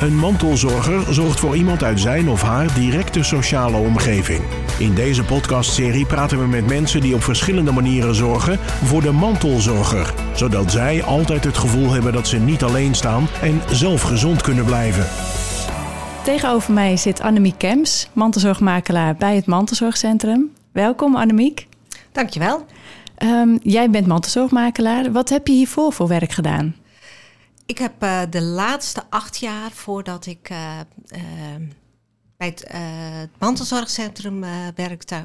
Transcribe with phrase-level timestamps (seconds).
[0.00, 4.40] Een mantelzorger zorgt voor iemand uit zijn of haar directe sociale omgeving.
[4.78, 10.14] In deze podcastserie praten we met mensen die op verschillende manieren zorgen voor de mantelzorger,
[10.34, 14.64] zodat zij altijd het gevoel hebben dat ze niet alleen staan en zelf gezond kunnen
[14.64, 15.06] blijven.
[16.24, 20.50] Tegenover mij zit Annemiek Kems, mantelzorgmakelaar bij het Mantelzorgcentrum.
[20.72, 21.66] Welkom Annemiek.
[22.12, 22.66] Dankjewel.
[23.22, 25.12] Um, jij bent mantelzorgmakelaar.
[25.12, 26.74] Wat heb je hiervoor voor werk gedaan?
[27.66, 31.20] Ik heb uh, de laatste acht jaar voordat ik uh, uh,
[32.36, 34.40] bij het, het mantelzorgcentrum
[34.74, 35.24] werkte,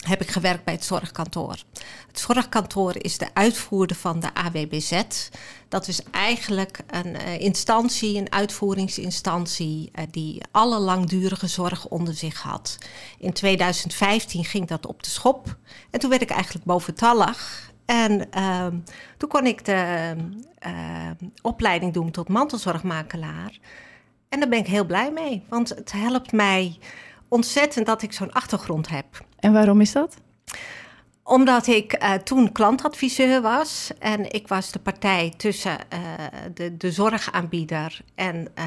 [0.00, 1.56] heb ik gewerkt bij het zorgkantoor.
[2.06, 5.02] Het zorgkantoor is de uitvoerder van de AWBZ.
[5.68, 12.78] Dat is eigenlijk een instantie, een uitvoeringsinstantie, die alle langdurige zorg onder zich had.
[13.18, 15.56] In 2015 ging dat op de schop.
[15.90, 17.69] En toen werd ik eigenlijk boventallig.
[17.90, 18.66] En uh,
[19.16, 20.14] toen kon ik de
[21.42, 23.58] opleiding doen tot mantelzorgmakelaar.
[24.28, 26.78] En daar ben ik heel blij mee, want het helpt mij
[27.28, 29.24] ontzettend dat ik zo'n achtergrond heb.
[29.38, 30.16] En waarom is dat?
[31.22, 35.98] Omdat ik uh, toen klantadviseur was en ik was de partij tussen uh,
[36.54, 38.64] de, de zorgaanbieder en uh,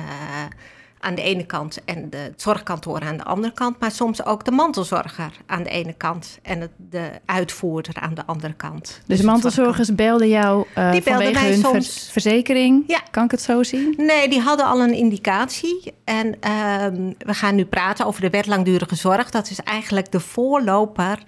[1.03, 4.45] aan de ene kant en de, het zorgkantoor aan de andere kant, maar soms ook
[4.45, 8.81] de mantelzorger aan de ene kant en het, de uitvoerder aan de andere kant.
[8.81, 12.09] Dus, dus de mantelzorgers belden jou uh, die belden vanwege hun soms...
[12.11, 12.83] verzekering?
[12.87, 13.01] Ja.
[13.11, 13.93] Kan ik het zo zien?
[13.97, 15.93] Nee, die hadden al een indicatie.
[16.03, 19.29] En uh, we gaan nu praten over de wet langdurige zorg.
[19.29, 21.23] Dat is eigenlijk de voorloper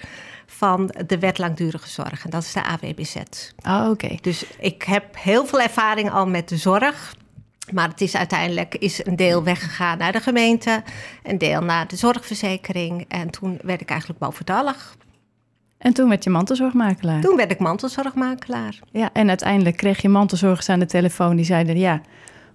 [0.45, 2.23] van de wet langdurige zorg.
[2.23, 3.15] En dat is de AWBZ.
[3.67, 3.89] Oh, oké.
[3.89, 4.19] Okay.
[4.21, 7.15] Dus ik heb heel veel ervaring al met de zorg.
[7.73, 10.83] Maar het is uiteindelijk is een deel weggegaan naar de gemeente,
[11.23, 13.05] een deel naar de zorgverzekering.
[13.07, 14.95] En toen werd ik eigenlijk boventallig.
[15.77, 17.21] En toen werd je mantelzorgmakelaar?
[17.21, 18.79] Toen werd ik mantelzorgmakelaar.
[18.91, 22.01] Ja, en uiteindelijk kreeg je mantelzorgers aan de telefoon die zeiden: Ja,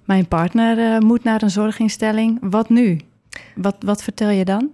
[0.04, 2.38] mijn partner uh, moet naar een zorginstelling.
[2.40, 3.00] Wat nu?
[3.54, 4.70] Wat, wat vertel je dan?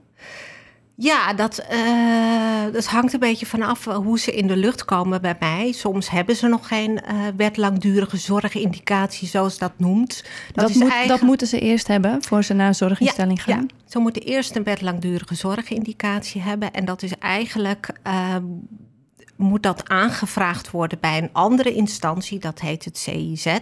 [0.98, 5.36] Ja, dat, uh, dat hangt een beetje vanaf hoe ze in de lucht komen bij
[5.40, 5.72] mij.
[5.72, 10.24] Soms hebben ze nog geen uh, wet langdurige zorgindicatie, zoals dat noemt.
[10.52, 11.08] Dat, dat, moet, eigen...
[11.08, 13.68] dat, moeten ze eerst hebben voor ze naar een zorginstelling ja, gaan?
[13.68, 16.72] Ja, ze moeten eerst een wet langdurige zorgindicatie hebben.
[16.72, 18.36] En dat is eigenlijk, uh,
[19.36, 23.56] moet dat aangevraagd worden bij een andere instantie, dat heet het CIZ.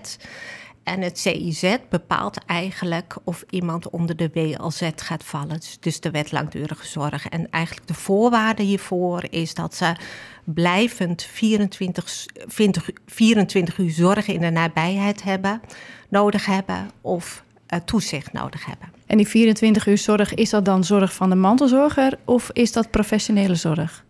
[0.85, 5.61] En het CIZ bepaalt eigenlijk of iemand onder de WLZ gaat vallen.
[5.81, 7.29] Dus de wet langdurige zorg.
[7.29, 9.97] En eigenlijk de voorwaarde hiervoor is dat ze
[10.45, 15.61] blijvend 24, 20, 24 uur zorg in de nabijheid hebben,
[16.09, 18.89] nodig hebben of uh, toezicht nodig hebben.
[19.07, 22.91] En die 24 uur zorg, is dat dan zorg van de mantelzorger of is dat
[22.91, 24.05] professionele zorg?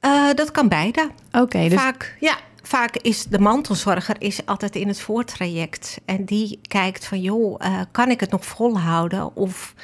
[0.00, 1.10] Uh, dat kan beide.
[1.28, 1.78] Oké, okay, dus...
[1.78, 2.38] Vaak, ja,
[2.68, 6.00] vaak is de mantelzorger is altijd in het voortraject.
[6.04, 9.36] En die kijkt van, joh, uh, kan ik het nog volhouden?
[9.36, 9.74] Of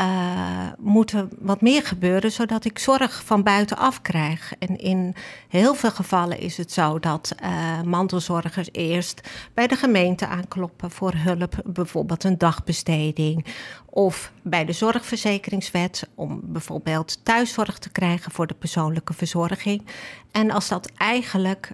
[0.00, 4.52] uh, moet er wat meer gebeuren, zodat ik zorg van buitenaf krijg?
[4.58, 5.14] En in
[5.48, 11.12] heel veel gevallen is het zo dat uh, mantelzorgers eerst bij de gemeente aankloppen voor
[11.14, 13.44] hulp, bijvoorbeeld een dagbesteding.
[13.86, 19.86] Of bij de zorgverzekeringswet om bijvoorbeeld thuiszorg te krijgen voor de persoonlijke verzorging.
[20.32, 21.72] En als dat eigenlijk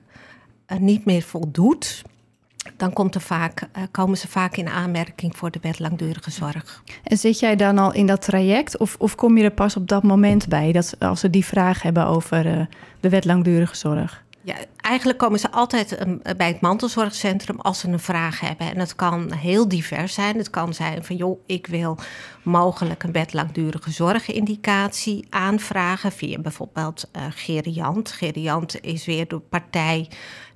[0.79, 2.03] niet meer voldoet,
[2.77, 6.83] dan komt er vaak, uh, komen ze vaak in aanmerking voor de wet langdurige zorg.
[7.05, 9.89] En zit jij dan al in dat traject of, of kom je er pas op
[9.89, 12.67] dat moment bij, dat, als ze die vraag hebben over uh,
[13.01, 14.23] de wet langdurige zorg?
[14.45, 18.71] Ja, eigenlijk komen ze altijd um, bij het mantelzorgcentrum als ze een vraag hebben.
[18.71, 20.37] En het kan heel divers zijn.
[20.37, 21.99] Het kan zijn van, joh, ik wil
[22.43, 28.13] mogelijk een wet langdurige zorgindicatie aanvragen via bijvoorbeeld uh, Geriant.
[28.13, 30.09] Geriant is weer de partij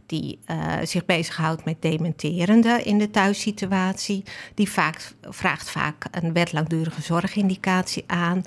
[0.08, 4.22] die uh, zich bezighoudt met dementerende in de thuissituatie.
[4.54, 8.42] Die vaak, vraagt vaak een wet langdurige zorgindicatie aan.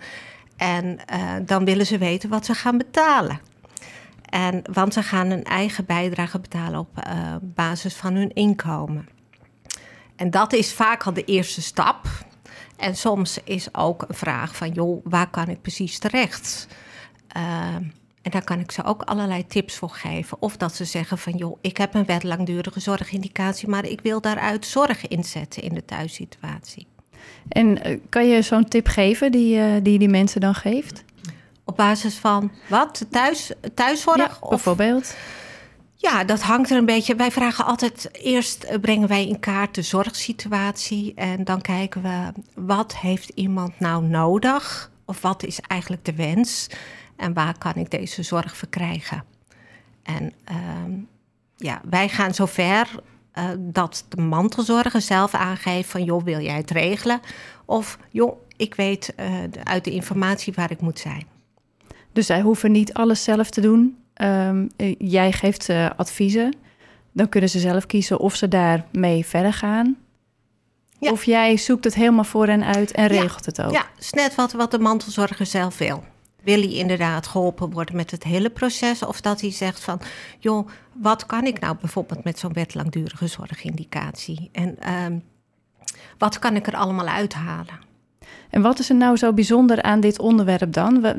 [0.57, 3.39] En uh, dan willen ze weten wat ze gaan betalen.
[4.25, 9.07] En, want ze gaan een eigen bijdrage betalen op uh, basis van hun inkomen.
[10.15, 12.07] En dat is vaak al de eerste stap.
[12.77, 16.67] En soms is ook een vraag van, joh, waar kan ik precies terecht?
[18.21, 20.37] En daar kan ik ze ook allerlei tips voor geven.
[20.41, 24.21] Of dat ze zeggen van joh, ik heb een wet langdurige zorgindicatie, maar ik wil
[24.21, 26.87] daaruit zorg inzetten in de thuissituatie.
[27.47, 31.03] En uh, kan je zo'n tip geven die, uh, die die mensen dan geeft?
[31.65, 33.05] Op basis van wat?
[33.09, 34.17] Thuis, thuiszorg?
[34.17, 35.15] Ja, of, bijvoorbeeld.
[35.95, 37.15] Ja, dat hangt er een beetje.
[37.15, 42.31] Wij vragen altijd eerst uh, brengen wij in kaart de zorgsituatie en dan kijken we
[42.55, 46.67] wat heeft iemand nou nodig of wat is eigenlijk de wens
[47.21, 49.23] en waar kan ik deze zorg verkrijgen.
[50.03, 50.57] En uh,
[51.55, 52.89] ja, wij gaan zover
[53.35, 57.19] uh, dat de mantelzorger zelf aangeeft van joh, wil jij het regelen?
[57.65, 59.25] Of joh, ik weet uh,
[59.63, 61.27] uit de informatie waar ik moet zijn.
[62.11, 63.97] Dus zij hoeven niet alles zelf te doen.
[64.21, 66.55] Um, jij geeft ze adviezen.
[67.11, 69.97] Dan kunnen ze zelf kiezen of ze daarmee verder gaan.
[70.99, 71.11] Ja.
[71.11, 73.71] Of jij zoekt het helemaal voor hen uit en regelt het ook.
[73.71, 76.03] Ja, is net wat, wat de mantelzorger zelf wil.
[76.41, 79.03] Wil hij inderdaad geholpen worden met het hele proces?
[79.03, 80.01] Of dat hij zegt van,
[80.39, 84.49] joh, wat kan ik nou bijvoorbeeld met zo'n wet langdurige zorgindicatie?
[84.51, 85.17] En uh,
[86.17, 87.79] wat kan ik er allemaal uithalen?
[88.49, 91.15] En wat is er nou zo bijzonder aan dit onderwerp dan?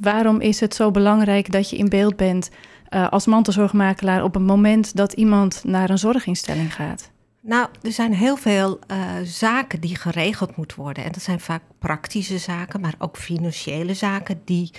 [0.00, 2.50] Waarom is het zo belangrijk dat je in beeld bent
[2.90, 7.11] uh, als mantelzorgmakelaar op het moment dat iemand naar een zorginstelling gaat?
[7.44, 11.04] Nou, er zijn heel veel uh, zaken die geregeld moeten worden.
[11.04, 14.70] En dat zijn vaak praktische zaken, maar ook financiële zaken die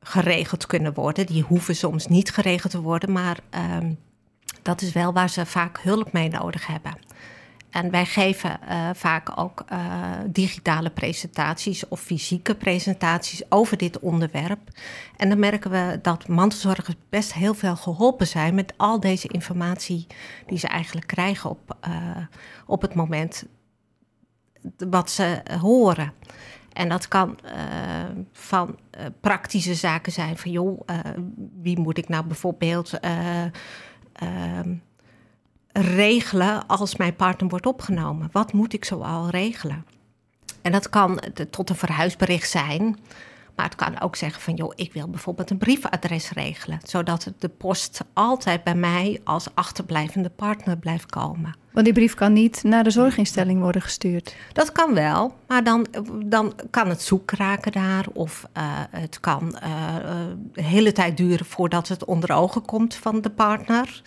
[0.00, 1.26] geregeld kunnen worden.
[1.26, 3.38] Die hoeven soms niet geregeld te worden, maar
[3.80, 3.98] um,
[4.62, 6.98] dat is wel waar ze vaak hulp mee nodig hebben.
[7.70, 9.78] En wij geven uh, vaak ook uh,
[10.26, 14.60] digitale presentaties of fysieke presentaties over dit onderwerp.
[15.16, 20.06] En dan merken we dat mantelzorgers best heel veel geholpen zijn met al deze informatie
[20.46, 22.16] die ze eigenlijk krijgen op, uh,
[22.66, 23.46] op het moment
[24.88, 26.12] wat ze horen.
[26.72, 27.38] En dat kan
[28.32, 28.78] van
[29.20, 30.80] praktische zaken zijn van joh,
[31.62, 33.00] wie moet ik nou bijvoorbeeld
[34.12, 34.74] ehm,
[35.72, 38.28] regelen als mijn partner wordt opgenomen?
[38.32, 39.84] Wat moet ik zoal regelen?
[40.62, 41.20] En dat kan
[41.50, 42.98] tot een verhuisbericht zijn.
[43.54, 46.80] Maar het kan ook zeggen van, joh, ik wil bijvoorbeeld een briefadres regelen.
[46.82, 51.54] Zodat de post altijd bij mij als achterblijvende partner blijft komen.
[51.72, 54.36] Want die brief kan niet naar de zorginstelling worden gestuurd?
[54.52, 55.86] Dat kan wel, maar dan,
[56.24, 58.06] dan kan het zoek raken daar.
[58.12, 59.96] Of uh, het kan uh,
[60.52, 64.02] de hele tijd duren voordat het onder ogen komt van de partner.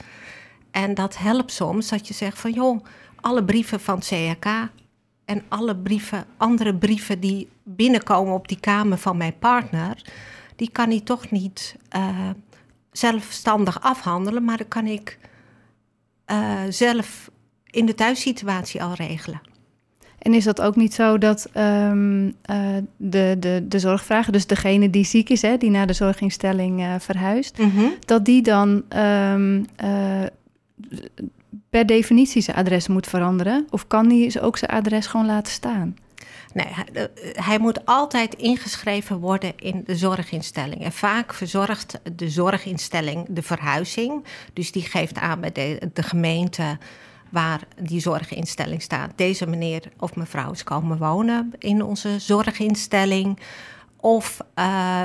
[0.74, 2.86] En dat helpt soms dat je zegt van joh,
[3.16, 4.46] alle brieven van het CRK
[5.26, 10.02] en alle brieven, andere brieven die binnenkomen op die kamer van mijn partner,
[10.56, 12.30] die kan hij toch niet uh,
[12.92, 15.20] zelfstandig afhandelen, maar dat kan ik
[16.28, 17.32] uh, zelf
[17.66, 19.42] in de thuissituatie al regelen.
[20.20, 22.34] En is dat ook niet zo dat um, uh,
[22.98, 26.96] de, de, de zorgvrager, dus degene die ziek is, hè, die naar de zorginstelling uh,
[27.00, 27.94] verhuist, mm -hmm.
[28.06, 30.24] dat die dan um, uh,
[31.70, 33.68] per definitie zijn adres moet veranderen?
[33.70, 35.96] Of kan hij ook zijn adres gewoon laten staan?
[36.54, 36.68] Nee,
[37.34, 40.84] hij moet altijd ingeschreven worden in de zorginstelling.
[40.84, 44.26] En vaak verzorgt de zorginstelling de verhuizing.
[44.54, 45.52] Dus die geeft aan bij
[45.94, 46.78] de, gemeente
[47.30, 49.12] waar die zorginstelling staat.
[49.16, 53.40] Deze meneer of mevrouw is komen wonen in onze zorginstelling.
[53.98, 55.04] Of uh,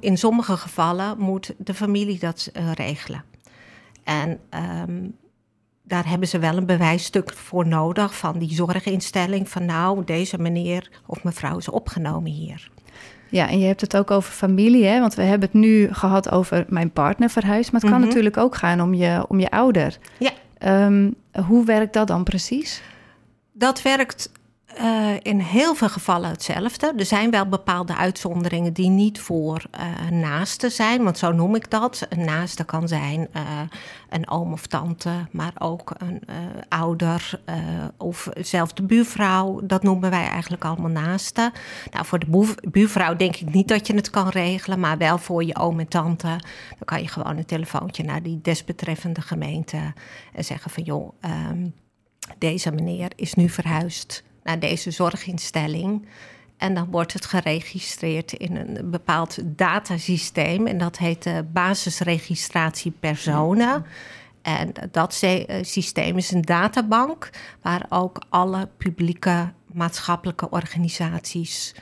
[0.00, 3.24] in sommige gevallen moet de familie dat uh, regelen.
[4.08, 4.40] En
[4.88, 5.16] um,
[5.82, 9.48] daar hebben ze wel een bewijsstuk voor nodig van die zorginstelling.
[9.48, 12.70] Van nou, deze meneer of mevrouw is opgenomen hier.
[13.30, 15.00] Ja, en je hebt het ook over familie, hè?
[15.00, 17.72] Want we hebben het nu gehad over mijn partner verhuisd.
[17.72, 18.14] Maar het kan mm -hmm.
[18.14, 19.98] natuurlijk ook gaan om je, om je ouder.
[20.18, 20.30] Ja.
[20.86, 21.14] Um,
[21.46, 22.82] hoe werkt dat dan precies?
[23.52, 24.32] Dat werkt
[24.80, 26.92] uh, in heel veel gevallen hetzelfde.
[26.96, 31.70] Er zijn wel bepaalde uitzonderingen die niet voor uh, naasten zijn, want zo noem ik
[31.70, 32.06] dat.
[32.08, 33.42] Een naaste kan zijn uh,
[34.08, 36.22] een oom of tante, maar ook een
[36.68, 37.40] ouder
[37.96, 39.60] of zelfs de buurvrouw.
[39.64, 41.52] Dat noemen wij eigenlijk allemaal naasten.
[41.90, 45.44] Nou, voor de buurvrouw denk ik niet dat je het kan regelen, maar wel voor
[45.44, 46.26] je oom en tante.
[46.68, 49.92] Dan kan je gewoon een telefoontje naar die desbetreffende gemeente
[50.32, 51.12] en zeggen van joh.
[51.50, 51.74] Um,
[52.38, 56.06] deze meneer is nu verhuisd naar deze zorginstelling.
[56.56, 60.66] En dan wordt het geregistreerd in een bepaald datasysteem.
[60.66, 63.84] En dat heet de basisregistratie personen.
[64.42, 65.24] En dat
[65.62, 67.30] systeem is een databank
[67.62, 71.74] waar ook alle publieke maatschappelijke organisaties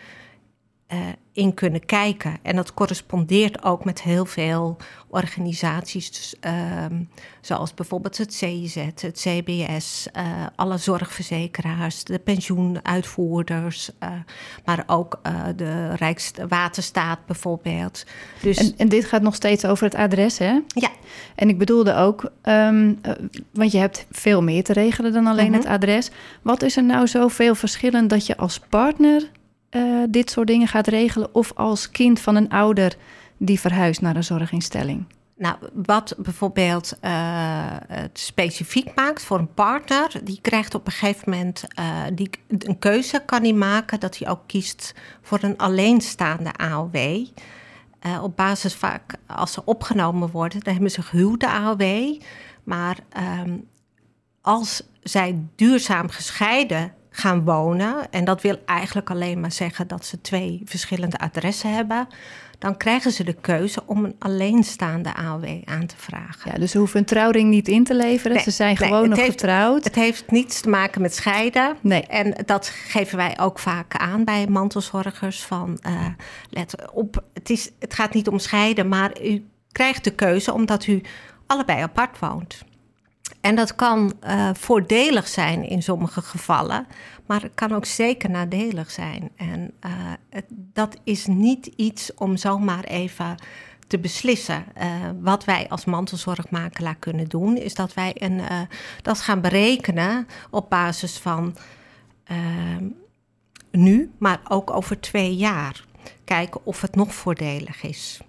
[0.92, 0.98] uh,
[1.32, 2.36] in kunnen kijken.
[2.42, 4.76] En dat correspondeert ook met heel veel
[5.08, 6.84] organisaties, dus, uh,
[7.40, 14.08] zoals bijvoorbeeld het CIZ, het CBS, uh, eh, alle zorgverzekeraars, de pensioenuitvoerders, uh,
[14.64, 15.20] maar ook
[15.56, 18.04] de Rijkswaterstaat bijvoorbeeld.
[18.42, 18.56] Dus...
[18.56, 20.58] En, en, dit gaat nog steeds over het adres, hè?
[20.66, 20.90] Ja.
[21.34, 23.00] En ik bedoelde ook, um,
[23.52, 25.54] want je hebt veel meer te regelen dan alleen -hmm.
[25.54, 26.10] het adres.
[26.42, 29.30] Wat is er nou zoveel verschillend dat je als partner
[29.76, 32.96] uh, dit soort dingen gaat regelen of als kind van een ouder
[33.36, 35.04] die verhuist naar een zorginstelling?
[35.38, 37.10] Nou, wat bijvoorbeeld uh,
[37.86, 42.78] het specifiek maakt voor een partner, die krijgt op een gegeven moment uh, die, een
[42.78, 47.26] keuze kan hij maken dat hij ook kiest voor een alleenstaande AOW.
[48.22, 52.16] Op basis vaak als ze opgenomen worden, dan hebben ze gehuwde AOW.
[52.64, 52.98] Maar
[53.44, 53.68] um,
[54.40, 60.20] als zij duurzaam gescheiden gaan wonen, en dat wil eigenlijk alleen maar zeggen dat ze
[60.20, 62.08] twee verschillende adressen hebben,
[62.58, 66.50] dan krijgen ze de keuze om een alleenstaande AOW aan te vragen.
[66.52, 68.40] Ja, dus ze hoeven een trouwring niet in te leveren.
[68.40, 69.84] ze zijn gewoon nog getrouwd.
[69.84, 71.76] Het heeft niets te maken met scheiden.
[71.80, 72.02] Nee.
[72.02, 75.42] En dat geven wij ook vaak aan bij mantelzorgers.
[75.42, 76.06] Van, uh,
[76.50, 80.86] let op, het, is, het gaat niet om scheiden, maar u krijgt de keuze omdat
[80.86, 81.00] u
[81.46, 82.64] allebei apart woont.
[83.40, 86.86] En dat kan uh, voordelig zijn in sommige gevallen,
[87.26, 89.30] maar het kan ook zeker nadelig zijn.
[89.36, 89.72] En
[90.30, 93.34] het, dat is niet iets om zomaar even
[93.86, 94.64] te beslissen.
[94.78, 94.84] Uh,
[95.20, 98.40] wat wij als mantelzorgmakelaar kunnen doen, is dat wij een,
[99.02, 101.56] dat gaan berekenen op basis van
[103.70, 105.84] nu, maar ook over twee jaar.
[106.24, 108.20] Kijken of het nog voordelig is.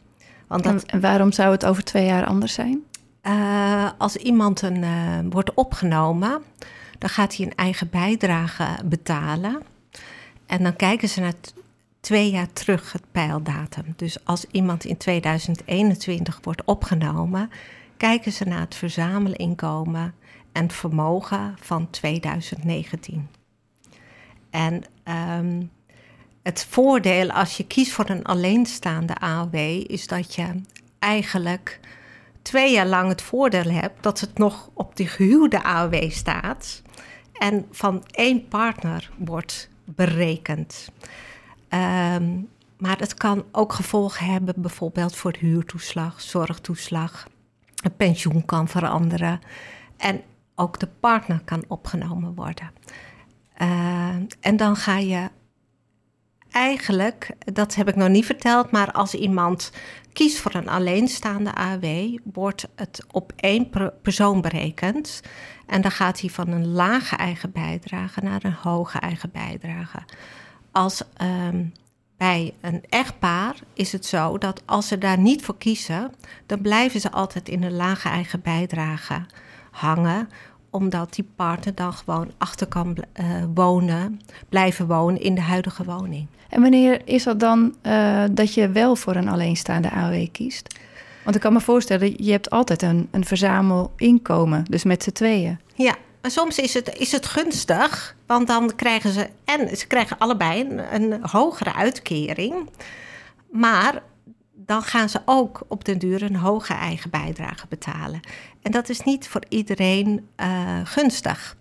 [0.48, 0.84] Want dat...
[0.84, 2.84] En waarom zou het over twee jaar anders zijn?
[3.28, 6.44] Uh, als iemand een, uh, wordt opgenomen,
[6.98, 9.62] dan gaat hij een eigen bijdrage betalen.
[10.46, 11.34] En dan kijken ze naar
[12.00, 13.94] twee jaar terug het pijldatum.
[13.96, 17.50] Dus als iemand in 2021 wordt opgenomen,
[17.98, 20.14] kijken ze naar het verzamelinkomen
[20.52, 23.28] en vermogen van 2019.
[24.50, 24.84] En
[25.40, 25.72] um,
[26.44, 29.56] het voordeel als je kiest voor een alleenstaande AOW
[29.88, 30.62] is dat je
[31.00, 31.80] eigenlijk
[32.48, 36.82] twee jaar lang het voordeel hebt dat het nog op de gehuwde AOW staat
[37.34, 40.92] en van één partner wordt berekend.
[41.70, 47.28] Um, maar het kan ook gevolgen hebben, bijvoorbeeld voor huurtoeslag, zorgtoeslag.
[47.76, 49.40] Het pensioen kan veranderen
[49.98, 50.22] en
[50.56, 52.72] ook de partner kan opgenomen worden.
[53.62, 55.30] Uh, en dan ga je
[56.52, 59.72] eigenlijk, dat heb ik nog niet verteld, maar als iemand
[60.18, 63.70] kiest voor een alleenstaande AW, wordt het op één
[64.02, 65.22] persoon berekend.
[65.66, 70.00] En dan gaat hij van een lage eigen bijdrage naar een hoge eigen bijdrage.
[70.72, 71.74] Als um,
[72.18, 76.12] bij een echtpaar is het zo dat als ze daar niet voor kiezen,
[76.46, 79.26] dan blijven ze altijd in een lage eigen bijdrage
[79.72, 80.30] hangen
[80.70, 86.28] omdat die partner dan gewoon achter kan uh, wonen, blijven wonen in de huidige woning.
[86.50, 90.76] En wanneer is dat dan uh, dat je wel voor een alleenstaande AOW kiest?
[91.24, 95.60] Want ik kan me voorstellen, je hebt altijd een, een verzamelinkomen, dus met z'n tweeën.
[95.76, 99.30] Ja, maar soms is het, is het gunstig, want dan krijgen ze...
[99.46, 102.70] en ze krijgen allebei een, een hogere uitkering.
[103.52, 104.02] Maar
[104.68, 108.20] dan gaan ze ook op den duur een hoge eigen bijdrage betalen.
[108.62, 111.56] En dat is niet voor iedereen uh, gunstig.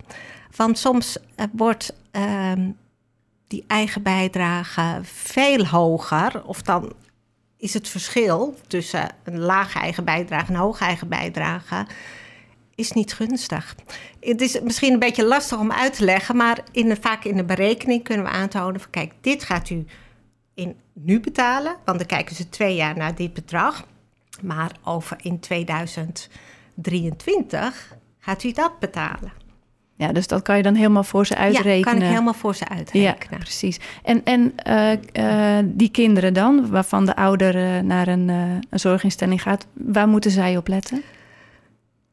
[0.55, 2.51] Want soms uh, wordt uh,
[3.47, 6.93] die eigen bijdrage veel hoger, of dan
[7.57, 11.85] is het verschil tussen een lage eigen bijdrage en een hoge eigen bijdrage
[12.75, 13.75] is niet gunstig.
[14.19, 17.35] Het is misschien een beetje lastig om uit te leggen, maar in de, vaak in
[17.35, 19.85] de berekening kunnen we aantonen van kijk, dit gaat u
[20.53, 23.85] in nu betalen, want dan kijken ze twee jaar naar dit bedrag.
[24.41, 29.31] Maar over in 2023 gaat u dat betalen.
[29.95, 31.77] Ja, dus dat kan je dan helemaal voor ze uitrekenen.
[31.77, 33.27] Ja, kan ik helemaal voor ze uitrekenen.
[33.29, 33.79] Ja, precies.
[34.03, 39.41] En, en uh, uh, die kinderen dan, waarvan de ouder uh, naar een, een, zorginstelling
[39.41, 41.01] gaat, waar moeten zij op letten?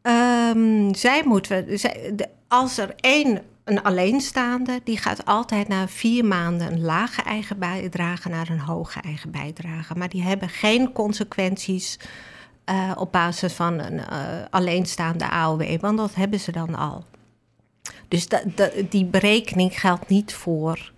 [0.02, 6.24] Um, zij moeten, zij, de, als er één een alleenstaande die gaat altijd na vier
[6.24, 9.94] maanden een lage eigen bijdrage naar een hoge eigen bijdrage.
[9.94, 11.98] Maar die hebben geen consequenties
[12.70, 17.04] uh, op basis van een uh, alleenstaande AOW, want dat hebben ze dan al.
[18.08, 18.28] Dus
[18.88, 20.92] die berekening geldt niet voor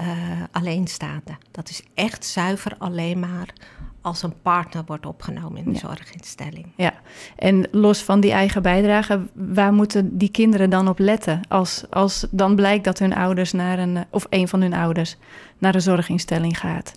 [0.00, 1.36] uh, alleenstaande.
[1.50, 3.52] Dat is echt zuiver alleen maar
[4.00, 6.66] als een partner wordt opgenomen in de zorginstelling.
[6.76, 6.92] Ja,
[7.36, 11.40] en los van die eigen bijdrage, waar moeten die kinderen dan op letten?
[11.48, 15.16] Als, als dan blijkt dat hun ouders naar een, of een van hun ouders
[15.58, 16.94] naar een zorginstelling gaat.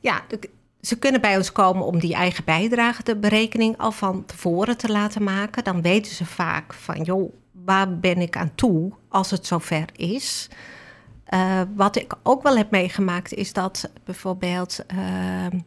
[0.00, 0.22] Ja,
[0.80, 4.88] ze kunnen bij ons komen om die eigen bijdrage de berekening al van tevoren te
[4.88, 5.64] laten maken.
[5.64, 7.32] Dan weten ze vaak van, joh,
[7.64, 10.48] waar ben ik aan toe als het zover is?
[11.34, 14.84] Uh, wat ik ook wel heb meegemaakt is dat bijvoorbeeld...
[14.94, 15.60] Uh,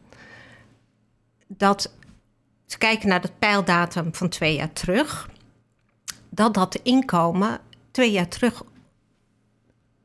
[1.56, 1.94] dat
[2.66, 5.28] ze kijken naar het pijldatum van twee jaar terug,
[6.28, 8.62] dat dat inkomen twee jaar terug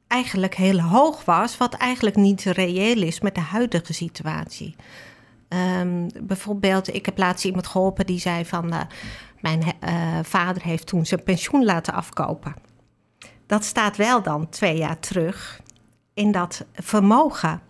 [0.08, 4.76] eigenlijk heel hoog was, wat eigenlijk niet reëel is met de huidige situatie.
[5.50, 8.82] Um, bijvoorbeeld, ik heb laatst iemand geholpen die zei van uh,
[9.42, 12.56] mijn uh, vader heeft toen zijn pensioen laten afkopen.
[13.46, 15.62] Dat staat wel dan twee jaar terug
[16.14, 17.62] in dat vermogen.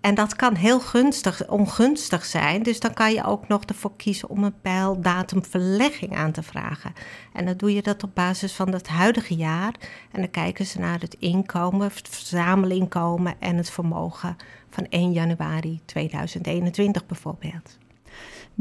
[0.00, 2.62] En dat kan heel gunstig, ongunstig zijn.
[2.62, 6.92] Dus dan kan je ook nog ervoor kiezen om een pijldatumverlegging aan te vragen.
[7.32, 9.74] En dan doe je dat op basis van het huidige jaar.
[10.10, 14.36] En dan kijken ze naar het inkomen, het verzamelinkomen en het vermogen
[14.70, 17.78] van 1 januari 2021 bijvoorbeeld.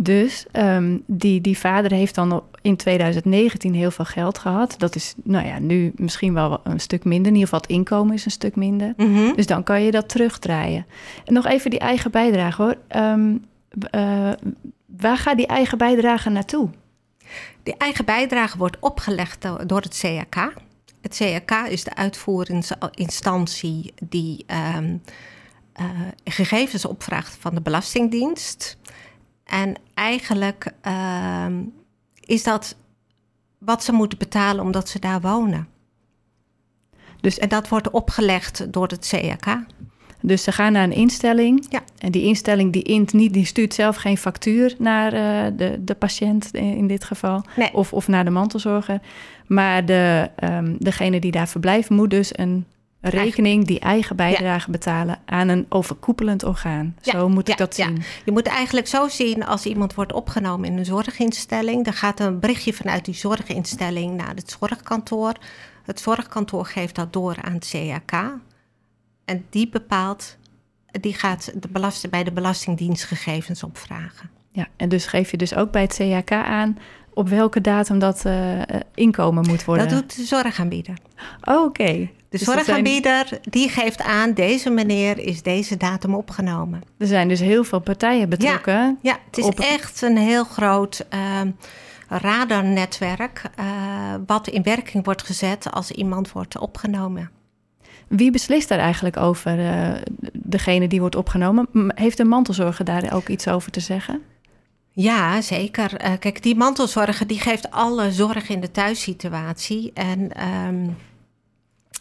[0.01, 4.75] Dus um, die, die vader heeft dan in 2019 heel veel geld gehad.
[4.77, 7.27] Dat is nou ja, nu misschien wel een stuk minder.
[7.27, 8.93] In ieder geval het inkomen is een stuk minder.
[8.97, 9.35] Mhm.
[9.35, 10.85] Dus dan kan je dat terugdraaien.
[11.25, 12.75] En nog even die eigen bijdrage hoor.
[12.95, 13.45] Um,
[13.95, 14.31] uh,
[14.85, 16.69] waar gaat die eigen bijdrage naartoe?
[17.63, 20.53] Die eigen bijdrage wordt opgelegd door het CAK.
[21.01, 25.01] Het CAK is de uitvoeringsinstantie die um,
[25.79, 25.85] uh,
[26.23, 28.77] gegevens opvraagt van de Belastingdienst.
[29.49, 31.45] En eigenlijk uh,
[32.19, 32.75] is dat
[33.57, 35.67] wat ze moeten betalen omdat ze daar wonen.
[37.21, 39.59] Dus, en dat wordt opgelegd door het CAK.
[40.21, 41.65] Dus ze gaan naar een instelling.
[41.69, 41.81] Ja.
[41.97, 45.95] En die instelling die, int niet, die stuurt zelf geen factuur naar uh, de, de
[45.95, 47.43] patiënt in dit geval.
[47.55, 47.73] Nee.
[47.73, 49.01] Of, of naar de mantelzorger.
[49.47, 52.65] Maar de, um, degene die daar verblijft moet dus een
[53.01, 54.71] rekening die eigen bijdrage ja.
[54.71, 56.95] betalen aan een overkoepelend orgaan.
[57.01, 58.03] Ja, zo moet ja, ik dat zien.
[58.25, 61.83] Je moet eigenlijk zo zien als iemand wordt opgenomen in een zorginstelling.
[61.83, 65.33] Dan gaat een berichtje vanuit die zorginstelling naar het zorgkantoor.
[65.83, 68.37] Het zorgkantoor geeft dat door aan het CAK.
[69.25, 70.37] En die bepaalt,
[70.91, 74.29] die gaat de belast, bij de Belastingdienst gegevens opvragen.
[74.51, 76.77] Ja, en dus geef je dus ook bij het CAK aan
[77.19, 78.33] op welke datum dat uh,
[78.95, 79.89] inkomen moet worden?
[79.89, 80.97] Dat doet de zorgaanbieder.
[81.43, 81.81] Oh, oké.
[81.81, 82.13] Okay.
[82.29, 83.41] De dus zorgaanbieder zijn...
[83.43, 86.81] die geeft aan, deze meneer is deze datum opgenomen.
[86.97, 88.73] Er zijn dus heel veel partijen betrokken.
[88.73, 89.59] Ja, ja het is op...
[89.59, 91.41] echt een heel groot uh,
[92.07, 93.43] radarnetwerk...
[93.59, 93.65] Uh,
[94.25, 97.29] wat in werking wordt gezet als iemand wordt opgenomen.
[98.07, 99.91] Wie beslist daar eigenlijk over, uh,
[100.33, 101.67] degene die wordt opgenomen?
[101.95, 104.21] Heeft de mantelzorger daar ook iets over te zeggen?
[105.01, 106.05] Ja, zeker.
[106.05, 109.91] Uh, kijk, die mantelzorger die geeft alle zorg in de thuissituatie.
[109.93, 110.97] En um,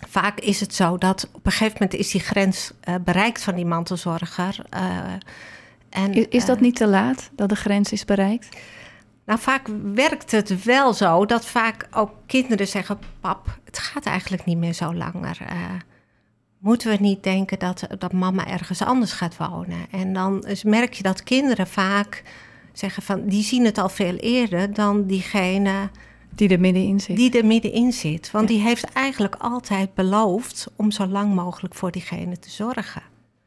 [0.09, 3.55] vaak is het zo dat op een gegeven moment is die grens uh, bereikt van
[3.55, 4.57] die mantelzorger.
[4.75, 5.12] Uh,
[5.90, 8.57] en, is, is dat niet te laat dat de grens is bereikt?
[9.27, 14.44] Nou, vaak werkt het wel zo dat vaak ook kinderen zeggen: Pap, het gaat eigenlijk
[14.44, 15.38] niet meer zo langer.
[16.59, 19.87] moeten we niet denken dat, dat mama ergens anders gaat wonen?
[19.90, 22.23] En dan merk je dat kinderen vaak
[22.79, 25.91] zeggen van die zien het al veel eerder dan diegene
[26.35, 27.17] die er middenin zit.
[27.17, 28.31] Die er middenin zit.
[28.31, 28.55] Want ja.
[28.55, 33.03] die heeft eigenlijk altijd beloofd om zo lang mogelijk voor diegene te zorgen.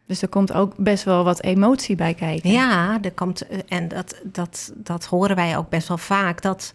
[0.06, 2.52] Dus er komt ook best wel wat emotie bij kijken.
[2.52, 6.42] Ja, er komt, en dat, dat, dat horen wij ook best wel vaak.
[6.42, 6.72] Dat,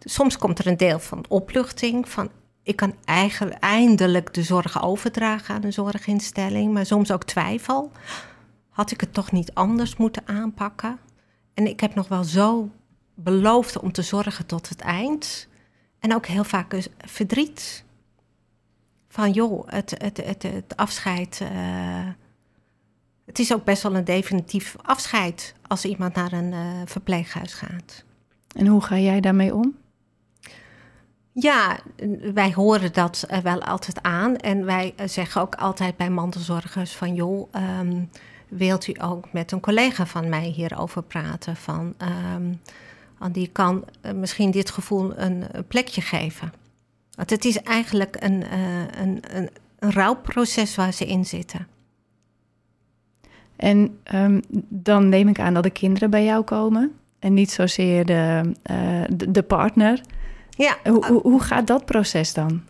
[0.00, 2.08] soms komt er een deel van opluchting.
[2.08, 2.30] Van
[2.62, 6.72] ik kan eigenlijk eindelijk de zorg overdragen aan een zorginstelling.
[6.72, 7.92] Maar soms ook twijfel.
[8.68, 10.98] Had ik het toch niet anders moeten aanpakken?
[11.58, 12.70] En ik heb nog wel zo
[13.14, 15.48] beloofd om te zorgen tot het eind.
[15.98, 17.84] En ook heel vaak verdriet.
[19.08, 21.40] Van joh, het, het, het, het afscheid.
[21.42, 21.48] Uh,
[23.24, 28.04] het is ook best wel een definitief afscheid als iemand naar een uh, verpleeghuis gaat.
[28.56, 29.76] En hoe ga jij daarmee om?
[31.32, 31.78] Ja,
[32.34, 34.36] wij horen dat uh, wel altijd aan.
[34.36, 37.48] En wij zeggen ook altijd bij mantelzorgers van joh.
[37.80, 38.10] Um,
[38.48, 41.56] wilt u ook met een collega van mij hierover praten?
[41.56, 41.94] Van,
[42.34, 42.60] um,
[43.18, 46.52] want die kan uh, misschien dit gevoel een, plekje geven.
[47.14, 51.66] Want het is eigenlijk een, uh, een, een, een rouwproces waar ze in zitten.
[53.56, 58.04] En um, dan neem ik aan dat de kinderen bij jou komen en niet zozeer
[58.04, 60.00] de, uh, de, de, partner.
[60.50, 60.76] Ja.
[60.84, 62.62] Hoe, hoe, hoe gaat dat proces dan?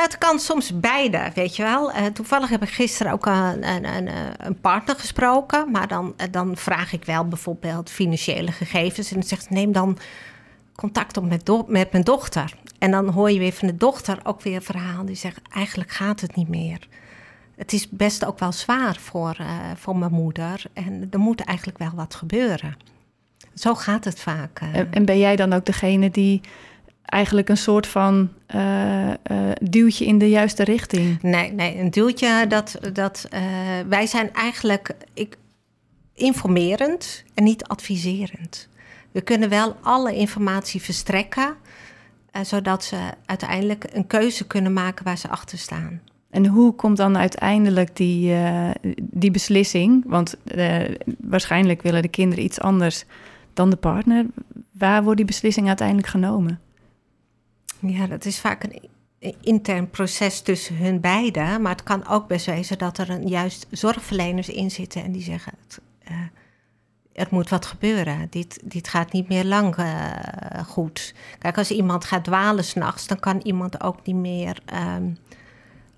[0.00, 1.90] Nou, het kan soms beide, weet je wel.
[1.90, 5.70] Uh, toevallig heb ik gisteren ook een, een, een partner gesproken.
[5.70, 9.08] Maar dan, uh, dan vraag ik wel bijvoorbeeld financiële gegevens.
[9.08, 9.98] En dan zegt neem dan
[10.76, 12.54] contact op met, met mijn dochter.
[12.78, 15.04] En dan hoor je weer van de dochter ook weer een verhaal.
[15.04, 16.88] Die zegt, eigenlijk gaat het niet meer.
[17.56, 19.36] Het is best ook wel zwaar voor,
[19.76, 20.62] voor mijn moeder.
[20.72, 22.76] En er moet eigenlijk wel wat gebeuren.
[23.54, 24.60] Zo gaat het vaak.
[24.90, 26.40] En ben jij dan ook degene die
[27.10, 29.14] eigenlijk een soort van uh, uh,
[29.60, 31.22] duwtje in de juiste richting.
[31.22, 32.78] Nee, nee een duwtje dat.
[32.92, 33.40] dat uh,
[33.88, 35.36] wij zijn eigenlijk ik,
[36.14, 38.68] informerend en niet adviserend.
[39.12, 41.54] We kunnen wel alle informatie verstrekken,
[42.42, 42.96] zodat ze
[43.26, 46.00] uiteindelijk een keuze kunnen maken waar ze achter staan.
[46.30, 48.34] En hoe komt dan uiteindelijk die,
[49.00, 50.04] die beslissing?
[50.06, 50.36] Want
[51.20, 53.04] waarschijnlijk willen de kinderen iets anders
[53.54, 54.26] dan de partner.
[54.72, 56.60] Waar wordt die beslissing uiteindelijk genomen?
[57.80, 58.88] Ja, dat is vaak een
[59.40, 61.62] intern proces tussen hun beiden.
[61.62, 65.22] Maar het kan ook best wezen dat er een, juist zorgverleners in zitten en die
[65.22, 66.16] zeggen: het, uh,
[67.12, 68.26] er moet wat gebeuren.
[68.30, 70.10] Dit, dit gaat niet meer lang uh,
[70.66, 71.14] goed.
[71.38, 74.58] Kijk, als iemand gaat dwalen s'nachts, dan kan iemand ook niet meer
[74.96, 75.16] um,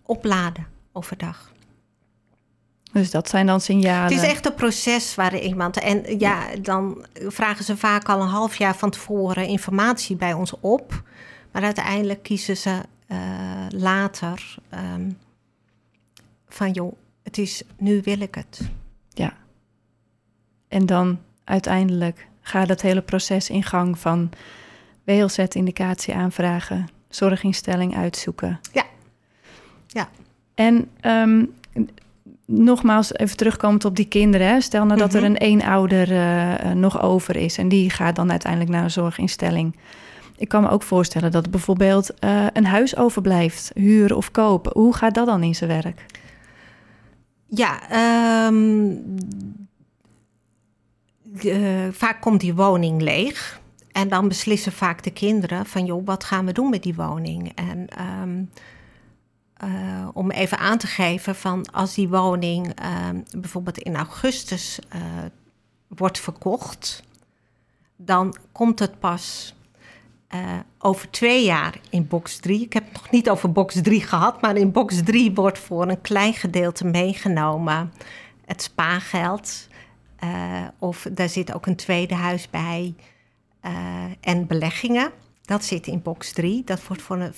[0.02, 1.52] opladen overdag.
[2.92, 4.02] Dus dat zijn dan signalen.
[4.02, 5.78] Het is echt een proces waar iemand.
[5.78, 10.60] En ja, dan vragen ze vaak al een half jaar van tevoren informatie bij ons
[10.60, 11.02] op.
[11.52, 13.18] Maar uiteindelijk kiezen ze uh,
[13.68, 14.54] later
[14.94, 15.18] um,
[16.48, 18.60] van joh, het is nu wil ik het.
[19.08, 19.32] Ja.
[20.68, 24.30] En dan uiteindelijk gaat het hele proces in gang van
[25.04, 28.60] WLZ-indicatie aanvragen, zorginstelling uitzoeken.
[28.72, 28.84] Ja.
[29.86, 30.08] Ja.
[30.54, 31.54] En um,
[32.46, 34.46] nogmaals even terugkomend op die kinderen.
[34.46, 34.60] Hè.
[34.60, 35.24] Stel nou dat mm -hmm.
[35.24, 39.76] er een eenouder uh, nog over is en die gaat dan uiteindelijk naar een zorginstelling.
[40.36, 44.72] Ik kan me ook voorstellen dat bijvoorbeeld uh, een huis overblijft, huren of kopen.
[44.74, 46.06] Hoe gaat dat dan in zijn werk?
[47.46, 47.80] Ja,
[48.46, 49.04] um,
[51.22, 53.60] de, vaak komt die woning leeg.
[53.92, 57.52] En dan beslissen vaak de kinderen van, joh, wat gaan we doen met die woning?
[57.54, 57.88] En
[58.22, 58.50] um,
[59.64, 64.78] uh, om even aan te geven van als die woning uh, bijvoorbeeld in augustus
[65.88, 67.02] wordt verkocht,
[67.96, 69.54] dan komt het pas
[70.78, 72.60] over twee jaar in box 3.
[72.60, 75.88] Ik heb het nog niet over box 3 gehad, maar in box 3 wordt voor
[75.88, 77.92] een klein gedeelte meegenomen
[78.46, 79.68] het spaargeld.
[80.78, 82.94] of daar zit ook een tweede huis bij
[84.20, 85.10] en beleggingen.
[85.44, 86.64] Dat zit in box 3.
[86.64, 87.34] Dat wordt voor een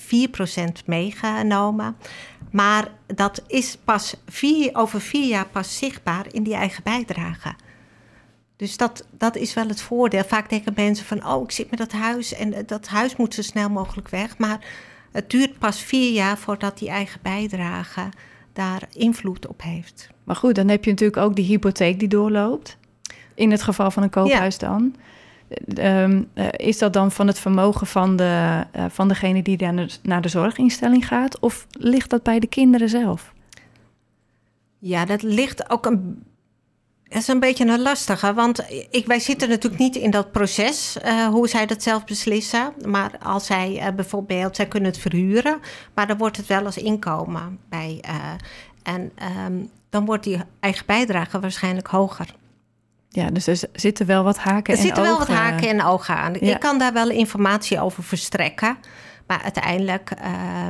[0.81, 1.95] 4% meegenomen.
[2.51, 7.55] Maar dat is pas vier, over vier jaar pas zichtbaar in die eigen bijdrage.
[8.55, 10.23] Dus dat, dat is wel het voordeel.
[10.23, 13.41] Vaak denken mensen van, oh, ik zit met dat huis en dat huis moet zo
[13.41, 14.37] snel mogelijk weg.
[14.37, 14.65] Maar
[15.11, 18.09] het duurt pas vier jaar voordat die eigen bijdrage
[18.53, 20.09] daar invloed op heeft.
[20.23, 22.77] Maar goed, dan heb je natuurlijk ook die hypotheek die doorloopt.
[23.33, 24.67] In het geval van een koophuis ja.
[24.67, 24.95] dan.
[25.77, 29.75] Um, uh, is dat dan van het vermogen van, de, uh, van degene die naar
[29.75, 31.39] de, naar de zorginstelling gaat?
[31.39, 33.33] Of ligt dat bij de kinderen zelf?
[34.79, 36.23] Ja, dat ligt ook een.
[37.07, 40.97] Dat is een beetje een lastige, want ik, wij zitten natuurlijk niet in dat proces,
[41.05, 42.73] uh, hoe zij dat zelf beslissen.
[42.85, 45.59] Maar als zij bijvoorbeeld, zij kunnen het verhuren,
[45.93, 48.03] maar dan wordt het wel als inkomen bij.
[48.83, 49.11] en
[49.45, 52.35] um, dan wordt die eigen bijdrage waarschijnlijk hoger.
[53.09, 54.89] Ja, dus er zitten wel wat haken en ogen.
[54.89, 56.33] Er zitten wel wat haken en ogen aan.
[56.39, 56.53] Ja.
[56.53, 58.77] Ik kan daar wel informatie over verstrekken.
[59.27, 60.67] Maar uiteindelijk uh,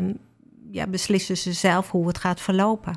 [0.72, 2.96] ja, beslissen ze zelf hoe het gaat verlopen.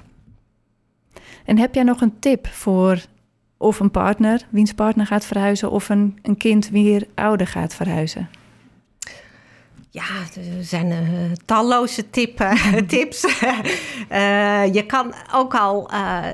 [1.45, 3.01] En heb jij nog een tip voor
[3.59, 5.71] of een partner, wiens partner gaat verhuizen...
[5.71, 8.29] of een, een kind wie ouder gaat verhuizen?
[9.91, 12.11] Ja, er zijn uh, talloze
[12.87, 13.25] tips.
[14.13, 16.25] uh, je kan ook al uh,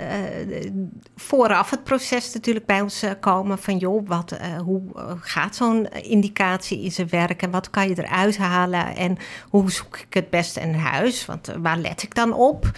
[1.17, 4.83] vooraf het proces natuurlijk bij ons komen van joh, wat, hoe
[5.21, 9.17] gaat zo'n indicatie in zijn werk en wat kan je eruit halen en
[9.49, 11.27] hoe zoek ik het beste een huis?
[11.27, 12.71] Want waar let ik dan op?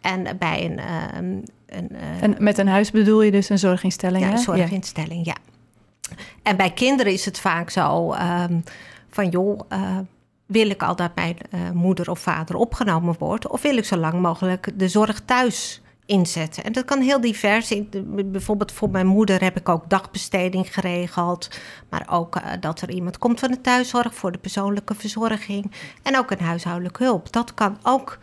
[0.00, 1.44] En bij een.
[1.76, 4.24] Een en met een huis bedoel je dus een zorginstelling?
[4.24, 5.34] Ja, een zorginstelling, ja.
[6.00, 6.16] ja.
[6.42, 8.62] En bij kinderen is het vaak zo um,
[9.10, 9.60] van joh
[10.46, 13.48] wil ik al dat mijn uh, moeder of vader opgenomen wordt?
[13.48, 16.64] Of wil ik zo lang mogelijk de zorg thuis inzetten?
[16.64, 17.66] En dat kan heel divers.
[17.66, 17.88] zijn.
[18.30, 21.48] Bijvoorbeeld voor mijn moeder heb ik ook dagbesteding geregeld.
[21.88, 25.72] Maar ook uh, dat er iemand komt van de thuiszorg voor de persoonlijke verzorging.
[26.02, 27.32] En ook een huishoudelijke hulp.
[27.32, 28.18] Dat kan ook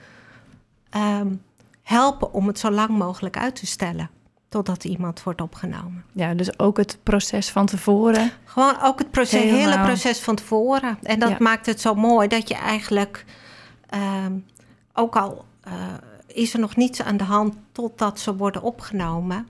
[0.95, 1.41] um,
[1.84, 4.10] helpen om het zo lang mogelijk uit te stellen
[4.52, 6.04] totdat iemand wordt opgenomen.
[6.13, 8.32] Ja, dus ook het proces van tevoren.
[8.44, 9.70] Gewoon ook het proces, Helemaal.
[9.70, 10.98] hele proces van tevoren.
[11.04, 11.38] En dat ja.
[11.39, 13.26] maakt het zo mooi dat je eigenlijk
[14.26, 14.46] um,
[14.94, 15.74] ook al uh,
[16.28, 19.48] is er nog niets aan de hand totdat ze worden opgenomen.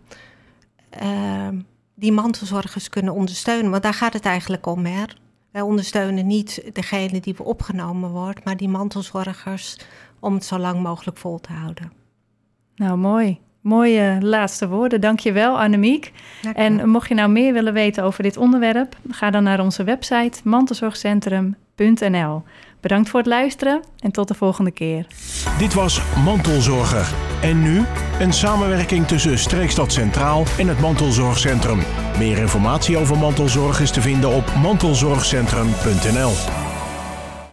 [1.04, 1.48] Uh,
[1.96, 3.72] die mantelzorgers kunnen ondersteunen.
[3.72, 4.86] Want daar gaat het eigenlijk om.
[4.86, 5.04] Hè?
[5.52, 9.78] Wij ondersteunen niet degene die opgenomen wordt, maar die mantelzorgers
[10.20, 12.01] om het zo lang mogelijk vol te houden.
[12.76, 13.40] Nou, mooi.
[13.62, 15.02] Mooie laatste woorden.
[15.02, 16.12] Dankjewel, Annemiek.
[16.54, 20.40] En mocht je nou meer willen weten over dit onderwerp, ga dan naar onze website
[20.44, 22.44] mantelzorgcentrum.nl.
[22.80, 25.08] Bedankt voor het luisteren en tot de volgende keer.
[25.58, 27.14] Dit was Mantelzorger.
[27.42, 27.82] En nu
[28.20, 31.80] een samenwerking tussen Streekstad Centraal en het Mantelzorgcentrum.
[32.18, 36.61] Meer informatie over mantelzorg is te vinden op mantelzorgcentrum.nl.